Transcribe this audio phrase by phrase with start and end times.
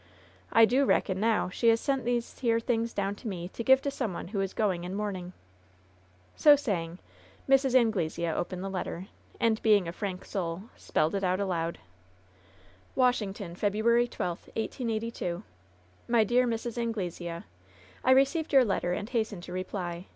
[0.51, 3.83] I do reckon now she has sent these here things down to me to give
[3.83, 5.31] to some one who is going in mourning."
[6.35, 6.97] So saying,
[7.47, 7.75] Mrs.
[7.79, 9.09] Anglesea opened the letter,
[9.39, 11.77] and being a frank soul, spelled it out aloud:
[12.95, 15.43] '"Washington, February 12, 1882.
[16.07, 17.43] "My Deab Mrs, Anglesea:
[18.03, 20.07] I received your letter, and hasten to reply.